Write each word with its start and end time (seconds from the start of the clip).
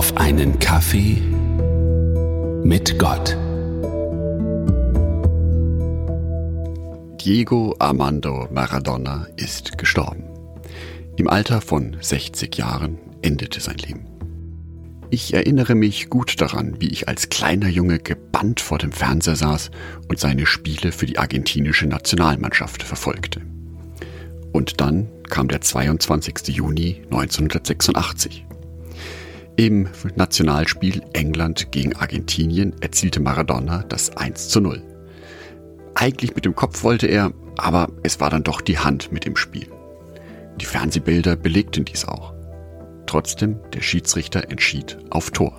auf 0.00 0.16
einen 0.16 0.58
Kaffee 0.58 1.18
mit 2.64 2.98
Gott. 2.98 3.36
Diego 7.22 7.76
Armando 7.78 8.48
Maradona 8.50 9.26
ist 9.36 9.76
gestorben. 9.76 10.24
Im 11.18 11.28
Alter 11.28 11.60
von 11.60 11.98
60 12.00 12.56
Jahren 12.56 12.98
endete 13.20 13.60
sein 13.60 13.76
Leben. 13.76 14.06
Ich 15.10 15.34
erinnere 15.34 15.74
mich 15.74 16.08
gut 16.08 16.40
daran, 16.40 16.80
wie 16.80 16.88
ich 16.88 17.06
als 17.06 17.28
kleiner 17.28 17.68
Junge 17.68 17.98
gebannt 17.98 18.60
vor 18.60 18.78
dem 18.78 18.92
Fernseher 18.92 19.36
saß 19.36 19.70
und 20.08 20.18
seine 20.18 20.46
Spiele 20.46 20.92
für 20.92 21.04
die 21.04 21.18
argentinische 21.18 21.86
Nationalmannschaft 21.86 22.82
verfolgte. 22.82 23.42
Und 24.54 24.80
dann 24.80 25.08
kam 25.28 25.48
der 25.48 25.60
22. 25.60 26.56
Juni 26.56 27.02
1986. 27.10 28.46
Im 29.56 29.88
Nationalspiel 30.14 31.02
England 31.12 31.70
gegen 31.70 31.94
Argentinien 31.96 32.74
erzielte 32.80 33.20
Maradona 33.20 33.84
das 33.88 34.16
1 34.16 34.48
zu 34.48 34.60
0. 34.60 34.82
Eigentlich 35.94 36.34
mit 36.34 36.44
dem 36.44 36.54
Kopf 36.54 36.82
wollte 36.82 37.06
er, 37.06 37.32
aber 37.58 37.88
es 38.02 38.20
war 38.20 38.30
dann 38.30 38.42
doch 38.42 38.60
die 38.60 38.78
Hand 38.78 39.12
mit 39.12 39.26
im 39.26 39.36
Spiel. 39.36 39.66
Die 40.60 40.64
Fernsehbilder 40.64 41.36
belegten 41.36 41.84
dies 41.84 42.06
auch. 42.06 42.32
Trotzdem, 43.06 43.58
der 43.74 43.82
Schiedsrichter 43.82 44.50
entschied 44.50 44.98
auf 45.10 45.30
Tor. 45.30 45.52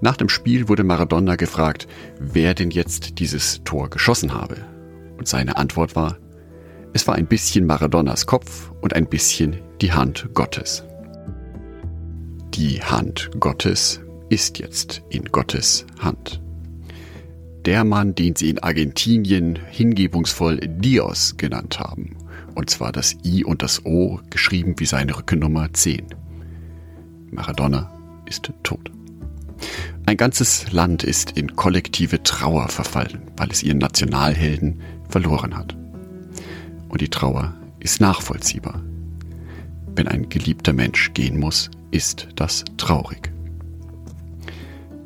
Nach 0.00 0.16
dem 0.16 0.28
Spiel 0.28 0.68
wurde 0.68 0.84
Maradona 0.84 1.36
gefragt, 1.36 1.86
wer 2.18 2.54
denn 2.54 2.70
jetzt 2.70 3.18
dieses 3.18 3.62
Tor 3.64 3.88
geschossen 3.88 4.34
habe. 4.34 4.56
Und 5.16 5.26
seine 5.26 5.56
Antwort 5.56 5.96
war, 5.96 6.18
es 6.92 7.06
war 7.06 7.14
ein 7.14 7.26
bisschen 7.26 7.66
Maradonas 7.66 8.26
Kopf 8.26 8.72
und 8.80 8.94
ein 8.94 9.06
bisschen 9.08 9.60
die 9.80 9.92
Hand 9.92 10.28
Gottes. 10.34 10.84
Die 12.56 12.82
Hand 12.82 13.28
Gottes 13.38 14.00
ist 14.30 14.58
jetzt 14.58 15.02
in 15.10 15.26
Gottes 15.26 15.84
Hand. 15.98 16.40
Der 17.66 17.84
Mann, 17.84 18.14
den 18.14 18.34
sie 18.34 18.48
in 18.48 18.58
Argentinien 18.60 19.58
hingebungsvoll 19.70 20.60
Dios 20.60 21.36
genannt 21.36 21.78
haben, 21.78 22.16
und 22.54 22.70
zwar 22.70 22.92
das 22.92 23.14
I 23.26 23.44
und 23.44 23.62
das 23.62 23.84
O 23.84 24.20
geschrieben 24.30 24.74
wie 24.78 24.86
seine 24.86 25.18
Rückennummer 25.18 25.70
10. 25.70 26.06
Maradona 27.30 27.92
ist 28.24 28.50
tot. 28.62 28.90
Ein 30.06 30.16
ganzes 30.16 30.72
Land 30.72 31.04
ist 31.04 31.32
in 31.32 31.56
kollektive 31.56 32.22
Trauer 32.22 32.68
verfallen, 32.68 33.20
weil 33.36 33.50
es 33.50 33.62
ihren 33.62 33.78
Nationalhelden 33.78 34.80
verloren 35.10 35.54
hat. 35.54 35.76
Und 36.88 37.02
die 37.02 37.10
Trauer 37.10 37.54
ist 37.80 38.00
nachvollziehbar. 38.00 38.82
Wenn 39.96 40.08
ein 40.08 40.28
geliebter 40.28 40.74
Mensch 40.74 41.14
gehen 41.14 41.40
muss, 41.40 41.70
ist 41.90 42.28
das 42.36 42.64
traurig. 42.76 43.32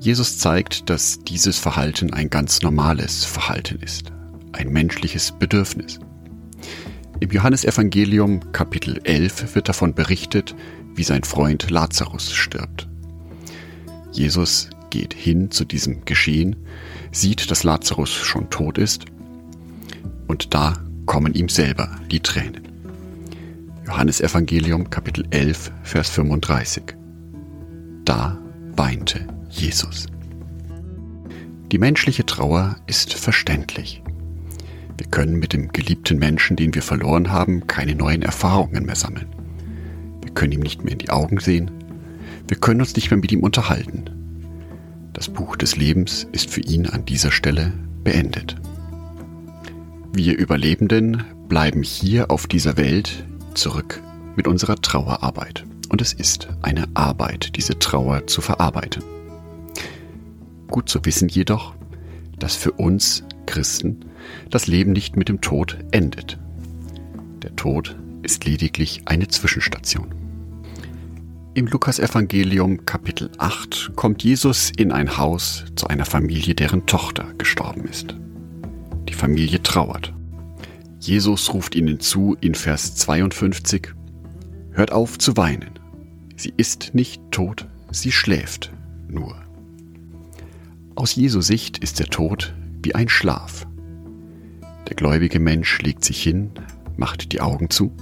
Jesus 0.00 0.38
zeigt, 0.38 0.90
dass 0.90 1.20
dieses 1.20 1.58
Verhalten 1.58 2.12
ein 2.12 2.28
ganz 2.28 2.62
normales 2.62 3.24
Verhalten 3.24 3.78
ist, 3.80 4.10
ein 4.52 4.70
menschliches 4.70 5.30
Bedürfnis. 5.38 6.00
Im 7.20 7.30
Johannesevangelium 7.30 8.50
Kapitel 8.50 9.00
11 9.04 9.54
wird 9.54 9.68
davon 9.68 9.94
berichtet, 9.94 10.56
wie 10.96 11.04
sein 11.04 11.22
Freund 11.22 11.70
Lazarus 11.70 12.32
stirbt. 12.32 12.88
Jesus 14.10 14.70
geht 14.90 15.14
hin 15.14 15.52
zu 15.52 15.64
diesem 15.64 16.04
Geschehen, 16.04 16.56
sieht, 17.12 17.50
dass 17.50 17.62
Lazarus 17.62 18.10
schon 18.10 18.50
tot 18.50 18.76
ist 18.76 19.04
und 20.26 20.52
da 20.52 20.82
kommen 21.06 21.34
ihm 21.34 21.48
selber 21.48 21.96
die 22.10 22.20
Tränen. 22.20 22.69
Johannesevangelium 23.90 24.88
Kapitel 24.88 25.26
11 25.30 25.72
Vers 25.82 26.10
35. 26.10 26.94
Da 28.04 28.38
weinte 28.76 29.26
Jesus. 29.48 30.06
Die 31.72 31.78
menschliche 31.78 32.24
Trauer 32.24 32.76
ist 32.86 33.14
verständlich. 33.14 34.00
Wir 34.96 35.08
können 35.08 35.40
mit 35.40 35.52
dem 35.52 35.72
geliebten 35.72 36.20
Menschen, 36.20 36.54
den 36.54 36.72
wir 36.72 36.82
verloren 36.82 37.32
haben, 37.32 37.66
keine 37.66 37.96
neuen 37.96 38.22
Erfahrungen 38.22 38.86
mehr 38.86 38.94
sammeln. 38.94 39.26
Wir 40.22 40.32
können 40.34 40.52
ihm 40.52 40.60
nicht 40.60 40.84
mehr 40.84 40.92
in 40.92 40.98
die 40.98 41.10
Augen 41.10 41.40
sehen. 41.40 41.72
Wir 42.46 42.58
können 42.58 42.80
uns 42.80 42.94
nicht 42.94 43.10
mehr 43.10 43.18
mit 43.18 43.32
ihm 43.32 43.40
unterhalten. 43.40 44.08
Das 45.14 45.28
Buch 45.28 45.56
des 45.56 45.74
Lebens 45.76 46.28
ist 46.30 46.48
für 46.48 46.60
ihn 46.60 46.86
an 46.86 47.06
dieser 47.06 47.32
Stelle 47.32 47.72
beendet. 48.04 48.54
Wir 50.12 50.38
Überlebenden 50.38 51.24
bleiben 51.48 51.82
hier 51.82 52.30
auf 52.30 52.46
dieser 52.46 52.76
Welt 52.76 53.24
zurück 53.54 54.02
mit 54.36 54.48
unserer 54.48 54.76
Trauerarbeit. 54.76 55.64
Und 55.88 56.00
es 56.00 56.12
ist 56.12 56.48
eine 56.62 56.88
Arbeit, 56.94 57.56
diese 57.56 57.78
Trauer 57.78 58.26
zu 58.26 58.40
verarbeiten. 58.40 59.02
Gut 60.68 60.88
zu 60.88 61.04
wissen 61.04 61.28
jedoch, 61.28 61.74
dass 62.38 62.54
für 62.54 62.72
uns 62.72 63.24
Christen 63.46 64.04
das 64.50 64.66
Leben 64.66 64.92
nicht 64.92 65.16
mit 65.16 65.28
dem 65.28 65.40
Tod 65.40 65.78
endet. 65.90 66.38
Der 67.42 67.56
Tod 67.56 67.96
ist 68.22 68.44
lediglich 68.44 69.02
eine 69.06 69.28
Zwischenstation. 69.28 70.14
Im 71.54 71.66
Lukasevangelium 71.66 72.86
Kapitel 72.86 73.30
8 73.38 73.92
kommt 73.96 74.22
Jesus 74.22 74.70
in 74.76 74.92
ein 74.92 75.18
Haus 75.18 75.64
zu 75.74 75.88
einer 75.88 76.04
Familie, 76.04 76.54
deren 76.54 76.86
Tochter 76.86 77.34
gestorben 77.38 77.86
ist. 77.86 78.14
Die 79.08 79.14
Familie 79.14 79.60
trauert. 79.60 80.14
Jesus 81.00 81.54
ruft 81.54 81.74
ihnen 81.74 81.98
zu 81.98 82.36
in 82.42 82.54
Vers 82.54 82.94
52, 82.94 83.94
Hört 84.72 84.92
auf 84.92 85.18
zu 85.18 85.34
weinen. 85.38 85.70
Sie 86.36 86.52
ist 86.54 86.94
nicht 86.94 87.22
tot, 87.30 87.66
sie 87.90 88.12
schläft 88.12 88.70
nur. 89.08 89.34
Aus 90.96 91.14
Jesu 91.14 91.40
Sicht 91.40 91.78
ist 91.78 92.00
der 92.00 92.08
Tod 92.08 92.54
wie 92.82 92.94
ein 92.94 93.08
Schlaf. 93.08 93.66
Der 94.90 94.94
gläubige 94.94 95.40
Mensch 95.40 95.80
legt 95.80 96.04
sich 96.04 96.22
hin, 96.22 96.50
macht 96.98 97.32
die 97.32 97.40
Augen 97.40 97.70
zu 97.70 97.92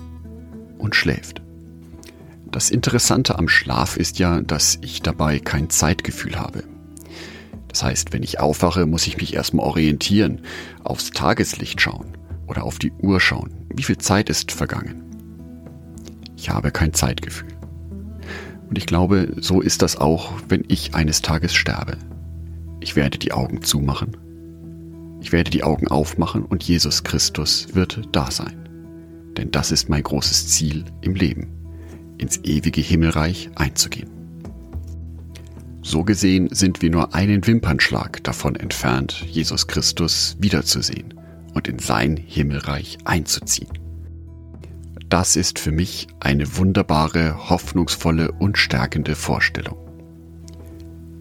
und 0.78 0.96
schläft. 0.96 1.40
Das 2.50 2.68
Interessante 2.68 3.38
am 3.38 3.48
Schlaf 3.48 3.96
ist 3.96 4.18
ja, 4.18 4.40
dass 4.40 4.76
ich 4.82 5.02
dabei 5.02 5.38
kein 5.38 5.70
Zeitgefühl 5.70 6.36
habe. 6.36 6.64
Das 7.68 7.84
heißt, 7.84 8.12
wenn 8.12 8.24
ich 8.24 8.40
aufwache, 8.40 8.86
muss 8.86 9.06
ich 9.06 9.18
mich 9.18 9.34
erstmal 9.34 9.66
orientieren, 9.66 10.40
aufs 10.82 11.12
Tageslicht 11.12 11.80
schauen 11.80 12.18
oder 12.48 12.64
auf 12.64 12.78
die 12.78 12.92
Uhr 12.92 13.20
schauen. 13.20 13.50
Wie 13.74 13.82
viel 13.82 13.98
Zeit 13.98 14.28
ist 14.30 14.50
vergangen? 14.50 15.04
Ich 16.36 16.50
habe 16.50 16.70
kein 16.70 16.94
Zeitgefühl. 16.94 17.48
Und 18.68 18.76
ich 18.76 18.86
glaube, 18.86 19.34
so 19.40 19.60
ist 19.60 19.82
das 19.82 19.96
auch, 19.96 20.32
wenn 20.48 20.64
ich 20.68 20.94
eines 20.94 21.22
Tages 21.22 21.54
sterbe. 21.54 21.96
Ich 22.80 22.96
werde 22.96 23.18
die 23.18 23.32
Augen 23.32 23.62
zumachen. 23.62 24.16
Ich 25.20 25.32
werde 25.32 25.50
die 25.50 25.64
Augen 25.64 25.88
aufmachen 25.88 26.44
und 26.44 26.62
Jesus 26.62 27.02
Christus 27.02 27.74
wird 27.74 28.02
da 28.12 28.30
sein. 28.30 28.68
Denn 29.36 29.50
das 29.50 29.72
ist 29.72 29.88
mein 29.88 30.02
großes 30.02 30.48
Ziel 30.48 30.84
im 31.00 31.14
Leben, 31.14 31.48
ins 32.18 32.38
ewige 32.44 32.80
Himmelreich 32.80 33.50
einzugehen. 33.54 34.10
So 35.82 36.04
gesehen 36.04 36.48
sind 36.52 36.82
wir 36.82 36.90
nur 36.90 37.14
einen 37.14 37.46
Wimpernschlag 37.46 38.22
davon 38.22 38.54
entfernt, 38.56 39.24
Jesus 39.26 39.66
Christus 39.66 40.36
wiederzusehen 40.38 41.17
und 41.58 41.66
in 41.66 41.80
sein 41.80 42.16
Himmelreich 42.16 42.98
einzuziehen. 43.04 43.72
Das 45.08 45.34
ist 45.34 45.58
für 45.58 45.72
mich 45.72 46.06
eine 46.20 46.56
wunderbare, 46.56 47.50
hoffnungsvolle 47.50 48.30
und 48.30 48.56
stärkende 48.56 49.16
Vorstellung. 49.16 49.76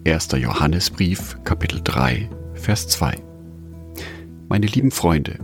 1. 0.06 0.28
Johannesbrief, 0.36 1.38
Kapitel 1.42 1.80
3, 1.82 2.30
Vers 2.54 2.86
2. 2.86 3.16
Meine 4.48 4.66
lieben 4.66 4.92
Freunde, 4.92 5.40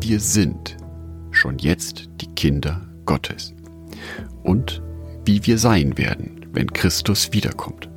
wir 0.00 0.20
sind 0.20 0.78
schon 1.32 1.58
jetzt 1.58 2.08
die 2.22 2.32
Kinder 2.34 2.88
Gottes. 3.04 3.52
Und 4.42 4.82
wie 5.26 5.44
wir 5.44 5.58
sein 5.58 5.98
werden, 5.98 6.46
wenn 6.54 6.72
Christus 6.72 7.34
wiederkommt, 7.34 7.90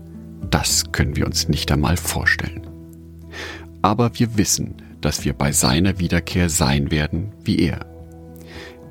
das 0.51 0.91
können 0.91 1.15
wir 1.15 1.25
uns 1.25 1.47
nicht 1.47 1.71
einmal 1.71 1.95
vorstellen. 1.95 2.67
Aber 3.81 4.19
wir 4.19 4.37
wissen, 4.37 4.75
dass 5.03 5.25
wir 5.25 5.33
bei 5.33 5.51
seiner 5.51 5.99
Wiederkehr 5.99 6.49
sein 6.49 6.89
werden 6.89 7.33
wie 7.43 7.59
er. 7.59 7.85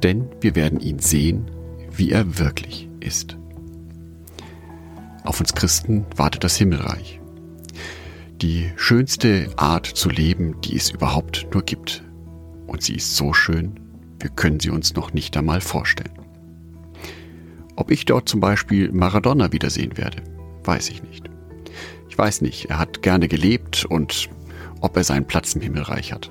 Denn 0.02 0.28
wir 0.40 0.54
werden 0.54 0.80
ihn 0.80 0.98
sehen, 0.98 1.50
wie 1.90 2.10
er 2.10 2.38
wirklich 2.38 2.88
ist. 3.00 3.38
Auf 5.24 5.40
uns 5.40 5.54
Christen 5.54 6.04
wartet 6.16 6.44
das 6.44 6.56
Himmelreich. 6.56 7.20
Die 8.42 8.72
schönste 8.76 9.50
Art 9.56 9.86
zu 9.86 10.10
leben, 10.10 10.60
die 10.62 10.76
es 10.76 10.90
überhaupt 10.90 11.46
nur 11.52 11.62
gibt. 11.62 12.02
Und 12.66 12.82
sie 12.82 12.96
ist 12.96 13.16
so 13.16 13.32
schön, 13.32 13.78
wir 14.18 14.30
können 14.30 14.60
sie 14.60 14.70
uns 14.70 14.94
noch 14.94 15.12
nicht 15.12 15.36
einmal 15.36 15.60
vorstellen. 15.60 16.18
Ob 17.76 17.90
ich 17.90 18.04
dort 18.04 18.28
zum 18.28 18.40
Beispiel 18.40 18.92
Maradona 18.92 19.52
wiedersehen 19.52 19.96
werde, 19.96 20.22
weiß 20.64 20.90
ich 20.90 21.02
nicht. 21.02 21.30
Ich 22.08 22.18
weiß 22.18 22.42
nicht, 22.42 22.66
er 22.66 22.78
hat 22.78 23.02
gerne 23.02 23.28
gelebt 23.28 23.84
und 23.84 24.28
ob 24.82 24.96
er 24.96 25.04
seinen 25.04 25.24
Platz 25.26 25.54
im 25.54 25.62
Himmelreich 25.62 26.12
hat. 26.12 26.30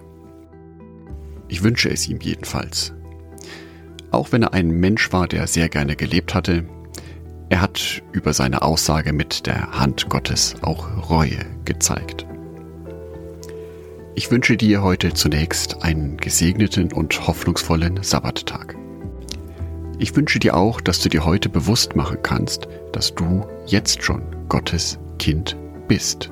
Ich 1.47 1.63
wünsche 1.63 1.89
es 1.89 2.07
ihm 2.07 2.19
jedenfalls. 2.21 2.93
Auch 4.11 4.31
wenn 4.31 4.43
er 4.43 4.53
ein 4.53 4.69
Mensch 4.69 5.11
war, 5.11 5.27
der 5.27 5.47
sehr 5.47 5.69
gerne 5.69 5.95
gelebt 5.95 6.35
hatte, 6.35 6.65
Er 7.51 7.59
hat 7.59 8.01
über 8.13 8.31
seine 8.31 8.61
Aussage 8.61 9.11
mit 9.11 9.45
der 9.45 9.71
Hand 9.71 10.07
Gottes 10.07 10.55
auch 10.61 11.09
Reue 11.09 11.45
gezeigt. 11.65 12.25
Ich 14.15 14.31
wünsche 14.31 14.55
dir 14.55 14.81
heute 14.81 15.13
zunächst 15.13 15.83
einen 15.83 16.15
gesegneten 16.15 16.93
und 16.93 17.27
hoffnungsvollen 17.27 18.01
Sabbattag. 18.03 18.77
Ich 19.99 20.15
wünsche 20.15 20.39
dir 20.39 20.55
auch, 20.55 20.79
dass 20.79 21.01
du 21.01 21.09
dir 21.09 21.25
heute 21.25 21.49
bewusst 21.49 21.93
machen 21.93 22.19
kannst, 22.23 22.69
dass 22.93 23.13
du 23.15 23.45
jetzt 23.65 24.01
schon 24.01 24.23
Gottes 24.47 24.97
Kind 25.19 25.57
bist 25.89 26.31